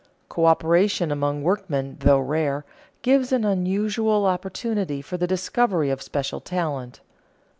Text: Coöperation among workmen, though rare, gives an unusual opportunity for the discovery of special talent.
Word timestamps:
Coöperation 0.31 1.11
among 1.11 1.43
workmen, 1.43 1.97
though 1.99 2.17
rare, 2.19 2.65
gives 3.03 3.31
an 3.31 3.45
unusual 3.45 4.25
opportunity 4.25 4.99
for 4.99 5.15
the 5.17 5.27
discovery 5.27 5.91
of 5.91 6.01
special 6.01 6.39
talent. 6.39 7.01